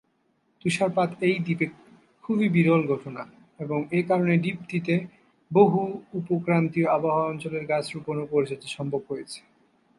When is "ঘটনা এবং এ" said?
2.87-4.01